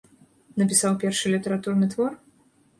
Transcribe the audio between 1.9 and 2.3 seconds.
твор?